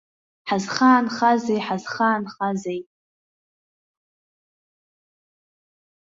Ҳазхаанхазеи, 0.47 1.59
ҳазхаанхазеи! 1.65 2.79